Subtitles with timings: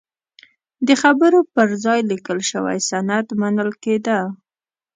[0.87, 4.19] د خبرو پر ځای لیکل شوی سند منل کېده.